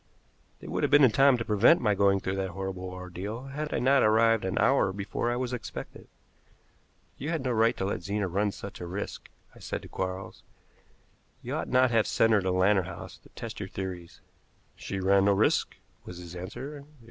They 0.61 0.67
would 0.67 0.81
have 0.83 0.89
been 0.89 1.03
in 1.03 1.11
time 1.11 1.37
to 1.37 1.45
prevent 1.45 1.79
my 1.79 1.93
going 1.93 2.19
through 2.21 2.37
that 2.37 2.49
horrible 2.49 2.89
ordeal 2.89 3.43
had 3.49 3.71
I 3.71 3.77
not 3.77 4.01
arrived 4.01 4.45
an 4.45 4.57
hour 4.57 4.91
before 4.91 5.29
I 5.29 5.35
was 5.35 5.53
expected. 5.53 6.07
"You 7.19 7.29
had 7.29 7.43
no 7.43 7.51
right 7.51 7.77
to 7.77 7.85
let 7.85 8.01
Zena 8.01 8.27
ran 8.27 8.51
such 8.51 8.81
a 8.81 8.87
risk," 8.87 9.29
I 9.53 9.59
said 9.59 9.83
to 9.83 9.87
Quarles. 9.87 10.41
"You 11.43 11.53
ought 11.53 11.69
not 11.69 11.89
to 11.89 11.93
have 11.93 12.07
sent 12.07 12.33
her 12.33 12.41
to 12.41 12.49
Lantern 12.49 12.85
House 12.85 13.19
to 13.19 13.29
test 13.35 13.59
your 13.59 13.69
theories." 13.69 14.21
"She 14.75 14.99
ran 14.99 15.25
no 15.25 15.33
risk," 15.33 15.75
was 16.03 16.17
his 16.17 16.35
answer. 16.35 16.83